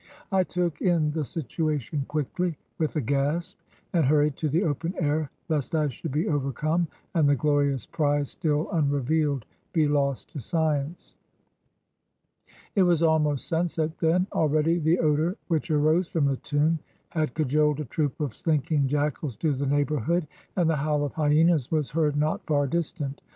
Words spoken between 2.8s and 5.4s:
a gasp, and hurried to the open air